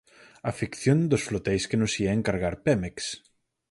A 0.49 0.51
ficción 0.59 0.99
dos 1.11 1.25
floteis 1.27 1.63
que 1.69 1.79
nos 1.81 1.93
ía 2.03 2.11
encargar 2.17 2.55
Pemex. 2.65 2.97